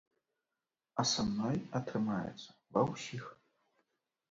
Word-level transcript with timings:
А 1.03 1.05
са 1.09 1.21
мной 1.31 1.61
атрымаецца 1.81 2.49
ва 2.73 2.81
ўсіх. 2.91 3.25